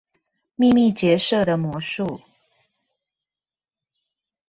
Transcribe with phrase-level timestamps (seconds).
[0.55, 2.23] 秘密結社的魔術